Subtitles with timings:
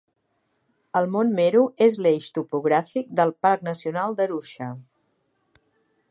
[0.99, 4.71] El mont Meru és l'eix topogràfic del Parc Nacional d'Arusha.